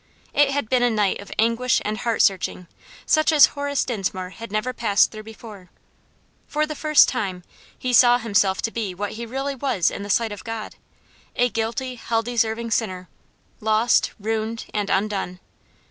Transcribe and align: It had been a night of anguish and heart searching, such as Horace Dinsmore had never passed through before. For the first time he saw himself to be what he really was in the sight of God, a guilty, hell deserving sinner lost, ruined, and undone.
It 0.33 0.49
had 0.49 0.67
been 0.67 0.81
a 0.81 0.89
night 0.89 1.19
of 1.19 1.31
anguish 1.37 1.79
and 1.85 1.99
heart 1.99 2.23
searching, 2.23 2.65
such 3.05 3.31
as 3.31 3.45
Horace 3.53 3.85
Dinsmore 3.85 4.31
had 4.31 4.51
never 4.51 4.73
passed 4.73 5.11
through 5.11 5.21
before. 5.21 5.69
For 6.47 6.65
the 6.65 6.73
first 6.73 7.07
time 7.07 7.43
he 7.77 7.93
saw 7.93 8.17
himself 8.17 8.63
to 8.63 8.71
be 8.71 8.95
what 8.95 9.11
he 9.11 9.27
really 9.27 9.53
was 9.53 9.91
in 9.91 10.01
the 10.01 10.09
sight 10.09 10.31
of 10.31 10.43
God, 10.43 10.73
a 11.35 11.49
guilty, 11.49 11.93
hell 11.97 12.23
deserving 12.23 12.71
sinner 12.71 13.09
lost, 13.59 14.11
ruined, 14.19 14.65
and 14.73 14.89
undone. 14.89 15.39